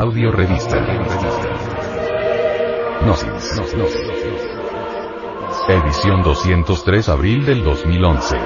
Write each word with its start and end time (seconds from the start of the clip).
Audio 0.00 0.32
revista. 0.32 0.78
Gnosis. 3.02 3.60
Edición 5.68 6.22
203 6.22 7.08
abril 7.10 7.44
del 7.44 7.62
2011. 7.62 8.36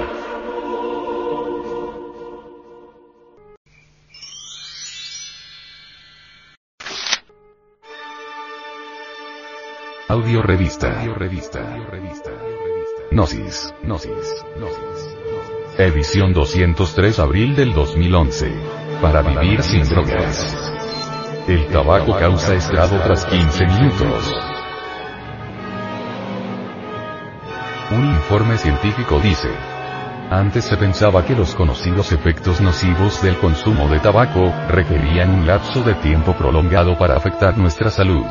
Audio 10.09 10.43
revista. 10.43 11.05
Gnosis. 13.13 13.73
Edición 15.79 16.33
203 16.33 17.19
abril 17.21 17.55
del 17.55 17.73
2011. 17.73 18.53
Para 19.01 19.23
vivir 19.23 19.63
sin 19.63 19.85
drogas. 19.85 20.74
El 21.47 21.67
tabaco 21.67 22.17
causa 22.19 22.55
estrado 22.55 22.99
tras 23.01 23.27
15 23.27 23.67
minutos. 23.67 24.35
Un 27.91 28.07
informe 28.07 28.57
científico 28.57 29.21
dice. 29.21 29.51
Antes 30.31 30.65
se 30.65 30.79
pensaba 30.79 31.23
que 31.27 31.37
los 31.37 31.55
conocidos 31.55 32.13
efectos 32.13 32.63
nocivos 32.63 33.23
del 33.23 33.37
consumo 33.37 33.89
de 33.89 34.01
tabaco 34.01 34.55
requerían 34.69 35.35
un 35.35 35.47
lapso 35.47 35.83
de 35.83 35.93
tiempo 35.97 36.33
prolongado 36.33 36.97
para 36.97 37.15
afectar 37.15 37.59
nuestra 37.59 37.91
salud. 37.91 38.25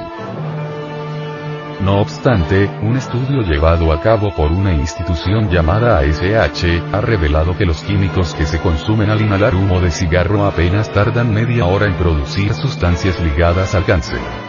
No 1.84 2.00
obstante, 2.00 2.70
un 2.82 2.96
estudio 2.96 3.42
llevado 3.42 3.92
a 3.92 4.00
cabo 4.00 4.34
por 4.34 4.54
una 4.54 4.74
institución 4.74 5.50
llamada 5.50 6.00
ASH, 6.00 6.64
ha 6.94 7.02
revelado 7.02 7.58
que 7.58 7.66
los 7.66 7.82
químicos 7.82 8.34
que 8.36 8.46
se 8.46 8.62
consumen 8.62 9.10
al 9.10 9.20
inhalar 9.20 9.54
humo 9.54 9.82
de 9.82 9.92
cigarro 9.92 10.46
apenas 10.46 10.94
tardan 10.94 11.34
media 11.34 11.66
hora 11.66 11.88
en 11.88 11.96
producir 11.96 12.54
sustancias 12.54 13.20
ligadas 13.20 13.76
al 13.76 13.84
cáncer. 13.84 14.43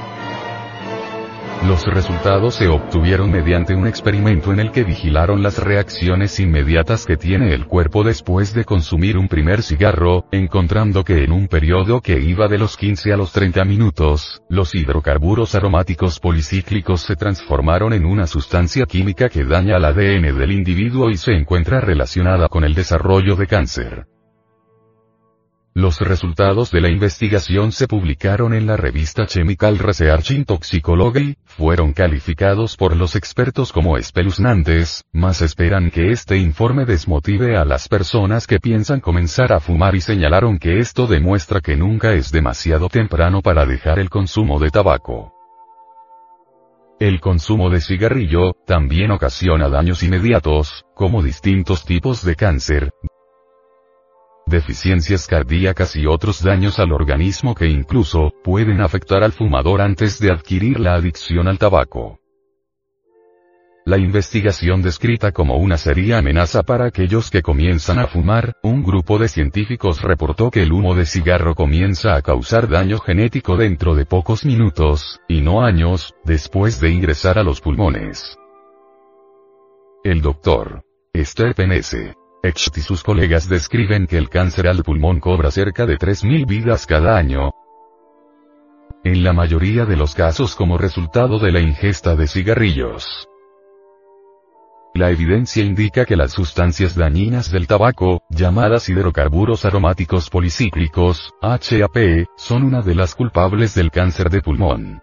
Los 1.62 1.86
resultados 1.86 2.56
se 2.56 2.68
obtuvieron 2.68 3.30
mediante 3.30 3.74
un 3.74 3.86
experimento 3.86 4.52
en 4.52 4.60
el 4.60 4.70
que 4.70 4.84
vigilaron 4.84 5.42
las 5.42 5.58
reacciones 5.58 6.38
inmediatas 6.38 7.06
que 7.06 7.16
tiene 7.16 7.54
el 7.54 7.66
cuerpo 7.66 8.04
después 8.04 8.52
de 8.52 8.64
consumir 8.64 9.16
un 9.16 9.28
primer 9.28 9.62
cigarro, 9.62 10.26
encontrando 10.30 11.04
que 11.04 11.24
en 11.24 11.32
un 11.32 11.48
periodo 11.48 12.02
que 12.02 12.20
iba 12.20 12.48
de 12.48 12.58
los 12.58 12.76
15 12.76 13.14
a 13.14 13.16
los 13.16 13.32
30 13.32 13.64
minutos, 13.64 14.42
los 14.50 14.74
hidrocarburos 14.74 15.54
aromáticos 15.54 16.20
policíclicos 16.20 17.00
se 17.00 17.16
transformaron 17.16 17.94
en 17.94 18.04
una 18.04 18.26
sustancia 18.26 18.84
química 18.84 19.30
que 19.30 19.44
daña 19.44 19.76
al 19.76 19.86
ADN 19.86 20.38
del 20.38 20.52
individuo 20.52 21.08
y 21.08 21.16
se 21.16 21.32
encuentra 21.32 21.80
relacionada 21.80 22.48
con 22.48 22.64
el 22.64 22.74
desarrollo 22.74 23.36
de 23.36 23.46
cáncer. 23.46 24.13
Los 25.76 26.00
resultados 26.00 26.70
de 26.70 26.80
la 26.80 26.88
investigación 26.88 27.72
se 27.72 27.88
publicaron 27.88 28.54
en 28.54 28.64
la 28.64 28.76
revista 28.76 29.26
Chemical 29.26 29.80
Research 29.80 30.30
in 30.30 30.44
Toxicology, 30.44 31.34
fueron 31.46 31.92
calificados 31.92 32.76
por 32.76 32.94
los 32.94 33.16
expertos 33.16 33.72
como 33.72 33.98
espeluznantes, 33.98 35.02
mas 35.12 35.42
esperan 35.42 35.90
que 35.90 36.12
este 36.12 36.36
informe 36.36 36.84
desmotive 36.84 37.56
a 37.56 37.64
las 37.64 37.88
personas 37.88 38.46
que 38.46 38.60
piensan 38.60 39.00
comenzar 39.00 39.52
a 39.52 39.58
fumar 39.58 39.96
y 39.96 40.00
señalaron 40.00 40.60
que 40.60 40.78
esto 40.78 41.08
demuestra 41.08 41.60
que 41.60 41.76
nunca 41.76 42.12
es 42.12 42.30
demasiado 42.30 42.88
temprano 42.88 43.42
para 43.42 43.66
dejar 43.66 43.98
el 43.98 44.10
consumo 44.10 44.60
de 44.60 44.70
tabaco. 44.70 45.32
El 47.00 47.18
consumo 47.18 47.68
de 47.68 47.80
cigarrillo, 47.80 48.52
también 48.64 49.10
ocasiona 49.10 49.68
daños 49.68 50.04
inmediatos, 50.04 50.84
como 50.94 51.20
distintos 51.20 51.84
tipos 51.84 52.24
de 52.24 52.36
cáncer, 52.36 52.92
deficiencias 54.46 55.26
cardíacas 55.26 55.96
y 55.96 56.06
otros 56.06 56.42
daños 56.42 56.78
al 56.78 56.92
organismo 56.92 57.54
que 57.54 57.66
incluso, 57.66 58.32
pueden 58.42 58.80
afectar 58.80 59.22
al 59.22 59.32
fumador 59.32 59.80
antes 59.80 60.18
de 60.18 60.30
adquirir 60.30 60.80
la 60.80 60.94
adicción 60.94 61.48
al 61.48 61.58
tabaco. 61.58 62.20
La 63.86 63.98
investigación 63.98 64.80
descrita 64.80 65.32
como 65.32 65.58
una 65.58 65.76
seria 65.76 66.16
amenaza 66.16 66.62
para 66.62 66.86
aquellos 66.86 67.30
que 67.30 67.42
comienzan 67.42 67.98
a 67.98 68.06
fumar, 68.06 68.54
un 68.62 68.82
grupo 68.82 69.18
de 69.18 69.28
científicos 69.28 70.00
reportó 70.00 70.50
que 70.50 70.62
el 70.62 70.72
humo 70.72 70.94
de 70.94 71.04
cigarro 71.04 71.54
comienza 71.54 72.14
a 72.14 72.22
causar 72.22 72.66
daño 72.66 72.98
genético 72.98 73.58
dentro 73.58 73.94
de 73.94 74.06
pocos 74.06 74.46
minutos, 74.46 75.20
y 75.28 75.42
no 75.42 75.62
años, 75.62 76.14
después 76.24 76.80
de 76.80 76.92
ingresar 76.92 77.38
a 77.38 77.42
los 77.42 77.60
pulmones. 77.60 78.38
El 80.02 80.22
doctor 80.22 80.82
Stephen 81.14 81.72
S. 81.72 82.14
Echt 82.44 82.76
y 82.76 82.82
sus 82.82 83.02
colegas 83.02 83.48
describen 83.48 84.06
que 84.06 84.18
el 84.18 84.28
cáncer 84.28 84.68
al 84.68 84.82
pulmón 84.82 85.18
cobra 85.18 85.50
cerca 85.50 85.86
de 85.86 85.96
3.000 85.96 86.46
vidas 86.46 86.84
cada 86.84 87.16
año. 87.16 87.52
En 89.02 89.24
la 89.24 89.32
mayoría 89.32 89.86
de 89.86 89.96
los 89.96 90.14
casos 90.14 90.54
como 90.54 90.76
resultado 90.76 91.38
de 91.38 91.50
la 91.50 91.60
ingesta 91.60 92.14
de 92.16 92.26
cigarrillos. 92.26 93.30
La 94.92 95.10
evidencia 95.10 95.64
indica 95.64 96.04
que 96.04 96.16
las 96.16 96.32
sustancias 96.32 96.94
dañinas 96.94 97.50
del 97.50 97.66
tabaco, 97.66 98.20
llamadas 98.28 98.90
hidrocarburos 98.90 99.64
aromáticos 99.64 100.28
policíclicos, 100.28 101.32
HAP, 101.40 102.26
son 102.36 102.62
una 102.62 102.82
de 102.82 102.94
las 102.94 103.14
culpables 103.14 103.74
del 103.74 103.90
cáncer 103.90 104.28
de 104.28 104.42
pulmón 104.42 105.00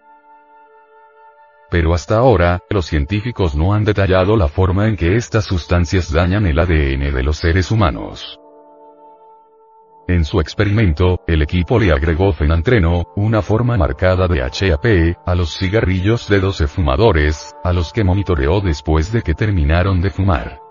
pero 1.72 1.94
hasta 1.94 2.18
ahora, 2.18 2.60
los 2.68 2.84
científicos 2.84 3.54
no 3.54 3.72
han 3.72 3.82
detallado 3.82 4.36
la 4.36 4.46
forma 4.46 4.88
en 4.88 4.94
que 4.94 5.16
estas 5.16 5.46
sustancias 5.46 6.12
dañan 6.12 6.44
el 6.44 6.58
ADN 6.58 7.14
de 7.14 7.22
los 7.22 7.38
seres 7.38 7.70
humanos. 7.70 8.38
En 10.06 10.26
su 10.26 10.38
experimento, 10.38 11.20
el 11.26 11.40
equipo 11.40 11.78
le 11.78 11.90
agregó 11.90 12.34
fenantreno, 12.34 13.06
una 13.16 13.40
forma 13.40 13.78
marcada 13.78 14.28
de 14.28 14.42
HAP, 14.42 15.16
a 15.24 15.34
los 15.34 15.56
cigarrillos 15.56 16.28
de 16.28 16.40
12 16.40 16.66
fumadores, 16.66 17.56
a 17.64 17.72
los 17.72 17.90
que 17.94 18.04
monitoreó 18.04 18.60
después 18.60 19.10
de 19.10 19.22
que 19.22 19.32
terminaron 19.32 20.02
de 20.02 20.10
fumar. 20.10 20.61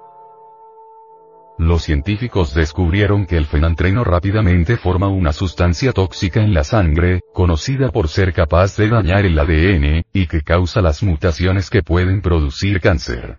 Los 1.61 1.83
científicos 1.83 2.55
descubrieron 2.55 3.27
que 3.27 3.37
el 3.37 3.45
fenantreno 3.45 4.03
rápidamente 4.03 4.77
forma 4.77 5.09
una 5.09 5.31
sustancia 5.31 5.93
tóxica 5.93 6.41
en 6.41 6.55
la 6.55 6.63
sangre, 6.63 7.21
conocida 7.35 7.91
por 7.91 8.07
ser 8.07 8.33
capaz 8.33 8.75
de 8.77 8.89
dañar 8.89 9.27
el 9.27 9.37
ADN, 9.37 10.03
y 10.11 10.25
que 10.25 10.41
causa 10.41 10.81
las 10.81 11.03
mutaciones 11.03 11.69
que 11.69 11.83
pueden 11.83 12.23
producir 12.23 12.81
cáncer. 12.81 13.37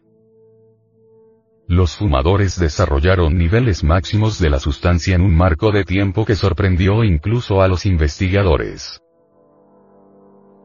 Los 1.66 1.96
fumadores 1.96 2.60
desarrollaron 2.60 3.36
niveles 3.36 3.82
máximos 3.82 4.38
de 4.38 4.50
la 4.50 4.60
sustancia 4.60 5.16
en 5.16 5.22
un 5.22 5.34
marco 5.34 5.72
de 5.72 5.82
tiempo 5.82 6.24
que 6.24 6.36
sorprendió 6.36 7.02
incluso 7.02 7.60
a 7.60 7.66
los 7.66 7.86
investigadores. 7.86 9.00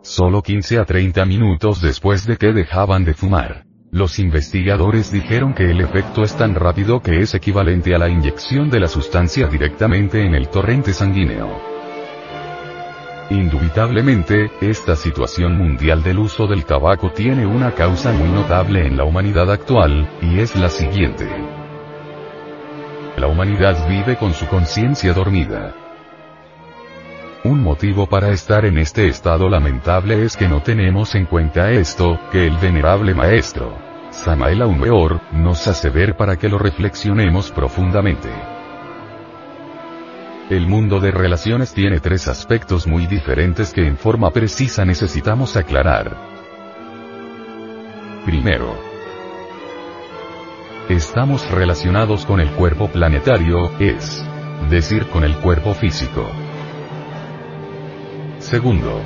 Solo 0.03 0.43
15 0.43 0.77
a 0.77 0.85
30 0.85 1.25
minutos 1.25 1.81
después 1.81 2.27
de 2.27 2.37
que 2.37 2.53
dejaban 2.53 3.03
de 3.03 3.15
fumar. 3.15 3.66
Los 3.91 4.19
investigadores 4.19 5.11
dijeron 5.11 5.53
que 5.53 5.71
el 5.71 5.79
efecto 5.79 6.23
es 6.23 6.35
tan 6.35 6.55
rápido 6.55 7.01
que 7.01 7.21
es 7.21 7.33
equivalente 7.33 7.95
a 7.95 7.97
la 7.97 8.09
inyección 8.09 8.69
de 8.69 8.81
la 8.81 8.87
sustancia 8.89 9.47
directamente 9.47 10.25
en 10.25 10.35
el 10.35 10.49
torrente 10.49 10.91
sanguíneo. 10.91 11.77
Indubitablemente, 13.29 14.51
esta 14.59 14.95
situación 14.95 15.57
mundial 15.57 16.03
del 16.03 16.19
uso 16.19 16.47
del 16.47 16.65
tabaco 16.65 17.11
tiene 17.11 17.45
una 17.45 17.71
causa 17.71 18.11
muy 18.11 18.29
notable 18.29 18.85
en 18.85 18.97
la 18.97 19.05
humanidad 19.05 19.49
actual, 19.51 20.09
y 20.21 20.39
es 20.39 20.55
la 20.57 20.69
siguiente. 20.69 21.27
La 23.15 23.27
humanidad 23.27 23.87
vive 23.87 24.17
con 24.17 24.33
su 24.33 24.47
conciencia 24.47 25.13
dormida. 25.13 25.86
Un 27.47 27.63
motivo 27.63 28.07
para 28.07 28.31
estar 28.31 28.65
en 28.65 28.77
este 28.77 29.07
estado 29.07 29.47
lamentable 29.47 30.25
es 30.25 30.35
que 30.35 30.49
no 30.49 30.61
tenemos 30.61 31.15
en 31.15 31.25
cuenta 31.25 31.71
esto, 31.71 32.19
que 32.29 32.45
el 32.45 32.57
venerable 32.57 33.13
maestro, 33.13 33.73
Samael 34.11 34.63
Weor, 34.63 35.21
nos 35.31 35.65
hace 35.65 35.89
ver 35.89 36.17
para 36.17 36.35
que 36.35 36.49
lo 36.49 36.59
reflexionemos 36.59 37.49
profundamente. 37.51 38.27
El 40.49 40.67
mundo 40.67 40.99
de 40.99 41.11
relaciones 41.11 41.73
tiene 41.73 42.01
tres 42.01 42.27
aspectos 42.27 42.85
muy 42.85 43.07
diferentes 43.07 43.71
que 43.71 43.87
en 43.87 43.95
forma 43.95 44.29
precisa 44.31 44.83
necesitamos 44.83 45.55
aclarar. 45.55 46.17
Primero, 48.25 48.75
estamos 50.89 51.49
relacionados 51.49 52.25
con 52.25 52.41
el 52.41 52.49
cuerpo 52.51 52.89
planetario, 52.89 53.71
es 53.79 54.21
decir, 54.69 55.07
con 55.07 55.23
el 55.23 55.37
cuerpo 55.37 55.73
físico. 55.73 56.29
Segundo. 58.49 59.01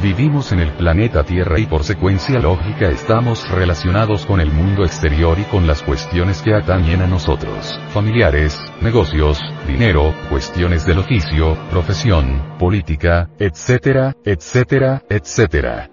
Vivimos 0.00 0.52
en 0.52 0.60
el 0.60 0.70
planeta 0.74 1.24
Tierra 1.24 1.58
y 1.58 1.66
por 1.66 1.82
secuencia 1.82 2.38
lógica 2.38 2.88
estamos 2.88 3.50
relacionados 3.50 4.24
con 4.26 4.40
el 4.40 4.52
mundo 4.52 4.84
exterior 4.84 5.36
y 5.40 5.42
con 5.42 5.66
las 5.66 5.82
cuestiones 5.82 6.40
que 6.40 6.54
atañen 6.54 7.02
a 7.02 7.08
nosotros, 7.08 7.80
familiares, 7.88 8.56
negocios, 8.80 9.40
dinero, 9.66 10.14
cuestiones 10.30 10.86
del 10.86 10.98
oficio, 10.98 11.58
profesión, 11.68 12.56
política, 12.60 13.28
etcétera, 13.40 14.14
etcétera, 14.24 15.02
etcétera. 15.08 15.90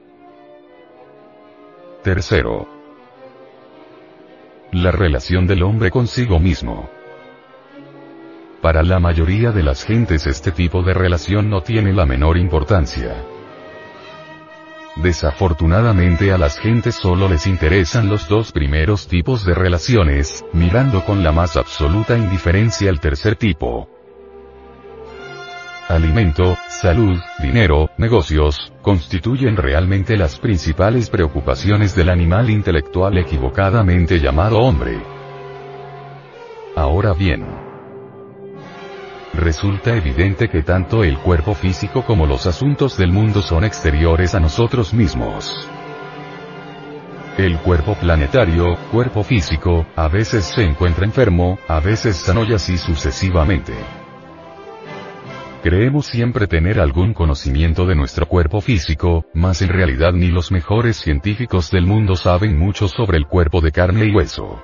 Tercero. 2.03 2.67
La 4.71 4.91
relación 4.91 5.47
del 5.47 5.63
hombre 5.63 5.89
consigo 5.89 6.39
mismo. 6.39 6.91
Para 8.63 8.81
la 8.81 8.97
mayoría 8.97 9.51
de 9.51 9.61
las 9.61 9.83
gentes 9.83 10.25
este 10.25 10.53
tipo 10.53 10.83
de 10.83 10.93
relación 10.93 11.49
no 11.49 11.61
tiene 11.63 11.91
la 11.91 12.05
menor 12.05 12.37
importancia. 12.37 13.13
Desafortunadamente 14.95 16.31
a 16.31 16.37
las 16.37 16.59
gentes 16.59 16.95
solo 16.95 17.27
les 17.27 17.45
interesan 17.45 18.07
los 18.07 18.29
dos 18.29 18.53
primeros 18.53 19.09
tipos 19.09 19.43
de 19.43 19.53
relaciones, 19.53 20.45
mirando 20.53 21.03
con 21.03 21.25
la 21.25 21.33
más 21.33 21.57
absoluta 21.57 22.17
indiferencia 22.17 22.89
el 22.89 23.01
tercer 23.01 23.35
tipo. 23.35 23.89
Alimento, 25.89 26.55
salud, 26.69 27.19
dinero, 27.41 27.89
negocios, 27.97 28.71
constituyen 28.81 29.57
realmente 29.57 30.15
las 30.15 30.39
principales 30.39 31.09
preocupaciones 31.09 31.97
del 31.97 32.09
animal 32.09 32.49
intelectual 32.49 33.17
equivocadamente 33.17 34.21
llamado 34.21 34.59
hombre. 34.59 35.01
Ahora 36.77 37.13
bien, 37.13 37.72
resulta 39.33 39.95
evidente 39.95 40.49
que 40.49 40.63
tanto 40.63 41.03
el 41.03 41.17
cuerpo 41.17 41.53
físico 41.53 42.03
como 42.03 42.25
los 42.25 42.45
asuntos 42.45 42.97
del 42.97 43.11
mundo 43.11 43.41
son 43.41 43.63
exteriores 43.63 44.35
a 44.35 44.39
nosotros 44.39 44.93
mismos. 44.93 45.67
El 47.37 47.57
cuerpo 47.57 47.95
planetario, 47.95 48.77
cuerpo 48.91 49.23
físico, 49.23 49.87
a 49.95 50.07
veces 50.07 50.45
se 50.45 50.63
encuentra 50.63 51.05
enfermo, 51.05 51.57
a 51.67 51.79
veces 51.79 52.15
sano 52.17 52.43
y 52.43 52.53
así 52.53 52.77
sucesivamente. 52.77 53.73
Creemos 55.63 56.05
siempre 56.05 56.45
tener 56.45 56.79
algún 56.79 57.13
conocimiento 57.13 57.85
de 57.85 57.95
nuestro 57.95 58.27
cuerpo 58.27 58.61
físico, 58.61 59.25
mas 59.33 59.61
en 59.61 59.69
realidad 59.69 60.11
ni 60.13 60.27
los 60.27 60.51
mejores 60.51 60.97
científicos 60.97 61.71
del 61.71 61.87
mundo 61.87 62.15
saben 62.15 62.59
mucho 62.59 62.87
sobre 62.87 63.17
el 63.17 63.25
cuerpo 63.25 63.61
de 63.61 63.71
carne 63.71 64.05
y 64.05 64.11
hueso. 64.13 64.61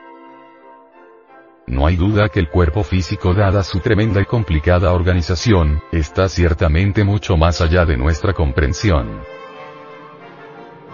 No 1.70 1.86
hay 1.86 1.96
duda 1.96 2.30
que 2.30 2.40
el 2.40 2.50
cuerpo 2.50 2.84
físico 2.84 3.36
dada 3.36 3.64
su 3.64 3.80
tremenda 3.80 4.20
y 4.20 4.26
complicada 4.26 4.92
organización, 4.92 5.84
está 5.92 6.28
ciertamente 6.28 7.04
mucho 7.04 7.38
más 7.38 7.62
allá 7.62 7.86
de 7.86 7.96
nuestra 7.96 8.34
comprensión. 8.34 9.22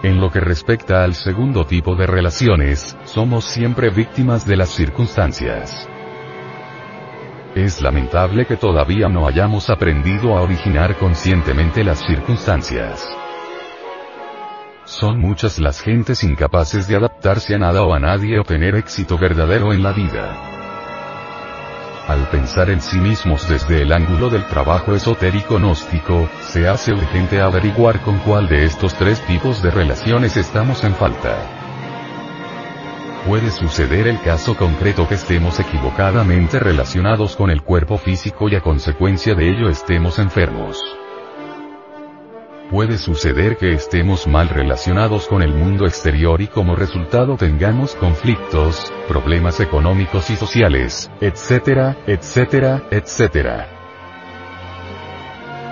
En 0.02 0.20
lo 0.20 0.30
que 0.30 0.40
respecta 0.40 1.02
al 1.02 1.14
segundo 1.14 1.64
tipo 1.64 1.96
de 1.96 2.06
relaciones, 2.06 2.94
somos 3.04 3.46
siempre 3.46 3.88
víctimas 3.88 4.46
de 4.46 4.56
las 4.58 4.68
circunstancias. 4.68 5.88
Es 7.54 7.80
lamentable 7.80 8.44
que 8.44 8.56
todavía 8.56 9.08
no 9.08 9.26
hayamos 9.26 9.70
aprendido 9.70 10.36
a 10.36 10.42
originar 10.42 10.98
conscientemente 10.98 11.84
las 11.84 12.00
circunstancias. 12.06 13.08
Son 14.84 15.18
muchas 15.18 15.58
las 15.58 15.80
gentes 15.80 16.22
incapaces 16.22 16.86
de 16.86 16.96
adaptarse 16.96 17.54
a 17.54 17.58
nada 17.58 17.82
o 17.82 17.94
a 17.94 17.98
nadie 17.98 18.38
o 18.38 18.44
tener 18.44 18.74
éxito 18.74 19.16
verdadero 19.16 19.72
en 19.72 19.82
la 19.82 19.92
vida. 19.92 20.55
Al 22.06 22.28
pensar 22.30 22.70
en 22.70 22.80
sí 22.80 23.00
mismos 23.00 23.48
desde 23.48 23.82
el 23.82 23.92
ángulo 23.92 24.30
del 24.30 24.46
trabajo 24.46 24.94
esotérico 24.94 25.58
gnóstico, 25.58 26.28
se 26.40 26.68
hace 26.68 26.92
urgente 26.92 27.40
averiguar 27.40 28.00
con 28.00 28.18
cuál 28.18 28.48
de 28.48 28.64
estos 28.64 28.94
tres 28.94 29.20
tipos 29.26 29.60
de 29.60 29.72
relaciones 29.72 30.36
estamos 30.36 30.84
en 30.84 30.94
falta. 30.94 31.36
Puede 33.26 33.50
suceder 33.50 34.06
el 34.06 34.20
caso 34.20 34.56
concreto 34.56 35.08
que 35.08 35.16
estemos 35.16 35.58
equivocadamente 35.58 36.60
relacionados 36.60 37.34
con 37.34 37.50
el 37.50 37.62
cuerpo 37.62 37.98
físico 37.98 38.48
y 38.48 38.54
a 38.54 38.60
consecuencia 38.60 39.34
de 39.34 39.50
ello 39.50 39.68
estemos 39.68 40.20
enfermos. 40.20 40.80
Puede 42.70 42.98
suceder 42.98 43.58
que 43.58 43.72
estemos 43.72 44.26
mal 44.26 44.48
relacionados 44.48 45.28
con 45.28 45.40
el 45.40 45.54
mundo 45.54 45.86
exterior 45.86 46.40
y 46.40 46.48
como 46.48 46.74
resultado 46.74 47.36
tengamos 47.36 47.94
conflictos, 47.94 48.92
problemas 49.06 49.60
económicos 49.60 50.30
y 50.30 50.36
sociales, 50.36 51.08
etcétera, 51.20 51.96
etcétera, 52.08 52.82
etcétera. 52.90 53.68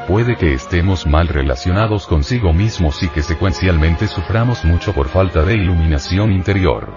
Puede 0.06 0.36
que 0.36 0.54
estemos 0.54 1.04
mal 1.04 1.26
relacionados 1.26 2.06
consigo 2.06 2.52
mismos 2.52 3.02
y 3.02 3.08
que 3.08 3.22
secuencialmente 3.22 4.06
suframos 4.06 4.64
mucho 4.64 4.92
por 4.92 5.08
falta 5.08 5.42
de 5.42 5.54
iluminación 5.54 6.30
interior. 6.30 6.94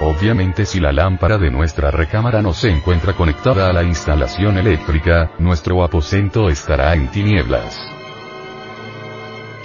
Obviamente 0.00 0.64
si 0.64 0.80
la 0.80 0.92
lámpara 0.92 1.36
de 1.36 1.50
nuestra 1.50 1.90
recámara 1.90 2.40
no 2.40 2.54
se 2.54 2.70
encuentra 2.70 3.12
conectada 3.12 3.68
a 3.68 3.72
la 3.74 3.82
instalación 3.82 4.56
eléctrica, 4.56 5.32
nuestro 5.38 5.84
aposento 5.84 6.48
estará 6.48 6.94
en 6.94 7.10
tinieblas. 7.10 7.93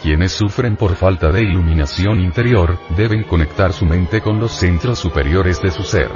Quienes 0.02 0.32
sufren 0.32 0.78
por 0.78 0.96
falta 0.96 1.30
de 1.30 1.42
iluminación 1.42 2.22
interior, 2.22 2.80
deben 2.96 3.24
conectar 3.24 3.74
su 3.74 3.86
mente 3.86 4.22
con 4.22 4.40
los 4.40 4.54
centros 4.54 4.98
superiores 4.98 5.62
de 5.62 5.72
su 5.72 5.84
ser. 5.84 6.10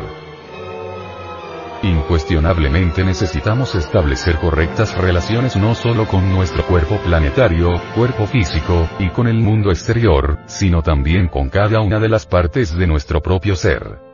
Incuestionablemente 1.83 3.03
necesitamos 3.03 3.75
establecer 3.75 4.37
correctas 4.37 4.97
relaciones 4.97 5.57
no 5.57 5.75
solo 5.75 6.07
con 6.07 6.31
nuestro 6.31 6.65
cuerpo 6.65 6.97
planetario, 7.03 7.73
cuerpo 7.93 8.25
físico, 8.25 8.87
y 8.99 9.09
con 9.09 9.27
el 9.27 9.41
mundo 9.41 9.69
exterior, 9.69 10.39
sino 10.45 10.81
también 10.81 11.27
con 11.27 11.49
cada 11.49 11.81
una 11.81 11.99
de 11.99 12.07
las 12.07 12.25
partes 12.25 12.73
de 12.73 12.87
nuestro 12.87 13.21
propio 13.21 13.53
ser. 13.57 14.12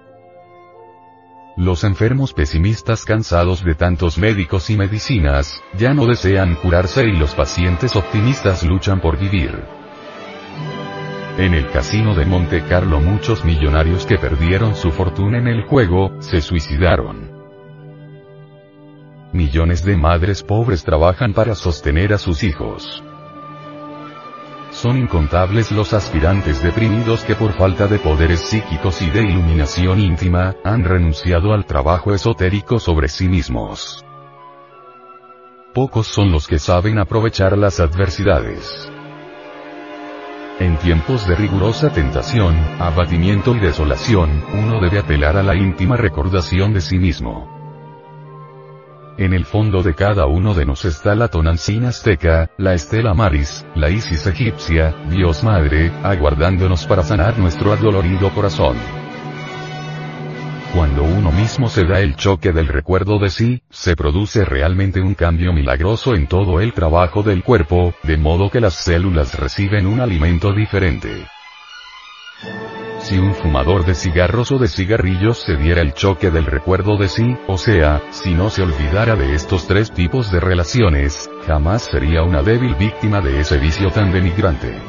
Los 1.60 1.84
enfermos 1.84 2.32
pesimistas 2.32 3.04
cansados 3.04 3.66
de 3.66 3.76
tantos 3.76 4.18
médicos 4.18 4.70
y 4.70 4.78
medicinas, 4.78 5.62
ya 5.78 5.94
no 5.94 6.06
desean 6.06 6.56
curarse 6.56 7.06
y 7.06 7.18
los 7.18 7.36
pacientes 7.36 7.98
optimistas 7.98 8.64
luchan 8.64 9.02
por 9.02 9.20
vivir. 9.20 9.62
En 11.38 11.54
el 11.54 11.70
casino 11.70 12.16
de 12.16 12.26
Monte 12.26 12.64
Carlo 12.64 13.02
muchos 13.02 13.44
millonarios 13.44 14.06
que 14.06 14.18
perdieron 14.18 14.74
su 14.74 14.92
fortuna 14.92 15.40
en 15.40 15.50
el 15.50 15.64
juego, 15.64 16.22
se 16.22 16.40
suicidaron. 16.40 17.30
Millones 19.34 19.84
de 19.84 19.98
madres 19.98 20.44
pobres 20.44 20.86
trabajan 20.86 21.34
para 21.34 21.56
sostener 21.56 22.14
a 22.14 22.20
sus 22.20 22.42
hijos. 22.42 23.04
Son 24.71 24.98
incontables 24.98 25.71
los 25.71 25.94
aspirantes 25.94 26.62
deprimidos 26.62 27.24
que 27.24 27.36
por 27.36 27.54
falta 27.54 27.88
de 27.88 28.00
poderes 28.00 28.39
psíquicos 28.42 29.01
y 29.01 29.10
de 29.10 29.24
iluminación 29.24 30.00
íntima, 30.00 30.56
han 30.63 30.83
renunciado 30.83 31.54
al 31.54 31.66
trabajo 31.66 32.13
esotérico 32.13 32.80
sobre 32.80 33.07
sí 33.07 33.27
mismos. 33.27 34.06
Pocos 35.74 36.07
son 36.07 36.31
los 36.31 36.48
que 36.48 36.60
saben 36.60 37.00
aprovechar 37.00 37.57
las 37.57 37.80
adversidades. 37.80 38.92
En 40.60 40.77
tiempos 40.77 41.27
de 41.27 41.36
rigurosa 41.36 41.89
tentación, 41.89 42.56
abatimiento 42.80 43.56
y 43.56 43.60
desolación, 43.60 44.44
uno 44.54 44.81
debe 44.81 45.00
apelar 45.00 45.38
a 45.38 45.44
la 45.44 45.56
íntima 45.56 45.95
recordación 45.95 46.74
de 46.74 46.81
sí 46.81 46.98
mismo. 47.00 47.58
En 49.19 49.33
el 49.33 49.44
fondo 49.44 49.83
de 49.83 49.95
cada 49.95 50.28
uno 50.28 50.54
de 50.54 50.66
nos 50.66 50.85
está 50.85 51.14
la 51.14 51.28
Tonancina 51.28 51.90
azteca, 51.90 52.52
la 52.57 52.73
Estela 52.73 53.14
Maris, 53.14 53.66
la 53.76 53.90
Isis 53.90 54.26
egipcia, 54.26 54.95
Dios 55.09 55.44
Madre, 55.44 55.92
aguardándonos 56.04 56.85
para 56.85 57.04
sanar 57.04 57.38
nuestro 57.38 57.73
adolorido 57.73 58.33
corazón. 58.33 58.78
Cuando 60.73 61.04
uno 61.04 61.33
mismo 61.33 61.68
se 61.68 61.83
da 61.83 61.99
el 61.99 62.16
choque 62.16 62.54
del 62.54 62.69
recuerdo 62.69 63.19
de 63.19 63.30
sí, 63.30 63.61
se 63.69 63.97
produce 63.97 64.45
realmente 64.45 65.02
un 65.02 65.16
cambio 65.16 65.52
milagroso 65.52 66.16
en 66.16 66.28
todo 66.28 66.61
el 66.61 66.71
trabajo 66.71 67.21
del 67.21 67.44
cuerpo, 67.44 67.94
de 68.04 68.16
modo 68.16 68.49
que 68.49 68.61
las 68.61 68.76
células 68.76 69.38
reciben 69.38 69.85
un 69.85 69.99
alimento 69.99 70.54
diferente. 70.54 71.28
Si 73.09 73.18
un 73.18 73.33
fumador 73.33 73.85
de 73.85 73.95
cigarros 73.95 74.51
o 74.51 74.59
de 74.59 74.68
cigarrillos 74.68 75.39
se 75.39 75.56
diera 75.56 75.81
el 75.81 75.95
choque 75.95 76.30
del 76.30 76.45
recuerdo 76.45 76.95
de 76.95 77.07
sí, 77.07 77.35
o 77.47 77.57
sea, 77.57 78.04
si 78.11 78.35
no 78.35 78.51
se 78.51 78.61
olvidara 78.61 79.16
de 79.16 79.33
estos 79.33 79.66
tres 79.66 79.92
tipos 79.92 80.31
de 80.31 80.39
relaciones, 80.39 81.28
jamás 81.47 81.81
sería 81.81 82.21
una 82.21 82.44
débil 82.44 82.75
víctima 82.75 83.19
de 83.19 83.39
ese 83.39 83.57
vicio 83.57 83.89
tan 83.89 84.11
denigrante. 84.11 84.80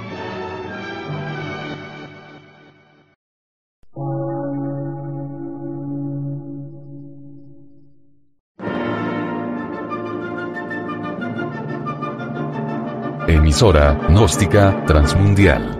Emisora, 13.27 13.99
gnóstica, 14.11 14.85
transmundial 14.85 15.80